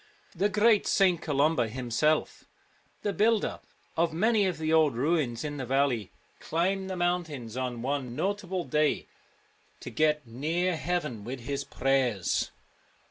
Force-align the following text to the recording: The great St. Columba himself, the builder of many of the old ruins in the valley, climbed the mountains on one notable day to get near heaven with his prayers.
The 0.35 0.49
great 0.49 0.87
St. 0.87 1.21
Columba 1.21 1.67
himself, 1.67 2.45
the 3.03 3.13
builder 3.13 3.59
of 3.95 4.11
many 4.11 4.47
of 4.47 4.57
the 4.57 4.73
old 4.73 4.95
ruins 4.95 5.43
in 5.43 5.57
the 5.57 5.65
valley, 5.67 6.11
climbed 6.39 6.89
the 6.89 6.95
mountains 6.95 7.55
on 7.55 7.83
one 7.83 8.15
notable 8.15 8.63
day 8.63 9.05
to 9.79 9.91
get 9.91 10.25
near 10.25 10.75
heaven 10.75 11.23
with 11.23 11.41
his 11.41 11.63
prayers. 11.63 12.49